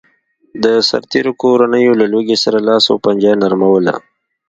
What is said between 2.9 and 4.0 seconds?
پنجه نرموله